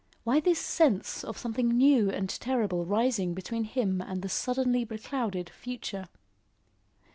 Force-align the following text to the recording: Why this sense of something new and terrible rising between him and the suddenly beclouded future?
Why 0.23 0.39
this 0.39 0.57
sense 0.57 1.23
of 1.23 1.37
something 1.37 1.69
new 1.69 2.09
and 2.09 2.27
terrible 2.27 2.87
rising 2.87 3.35
between 3.35 3.65
him 3.65 4.01
and 4.01 4.23
the 4.23 4.29
suddenly 4.29 4.83
beclouded 4.83 5.47
future? 5.51 6.07